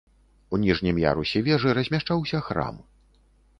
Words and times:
У 0.55 0.59
ніжнім 0.63 1.01
ярусе 1.09 1.43
вежы 1.49 1.75
размяшчаўся 1.81 2.43
храм. 2.51 2.83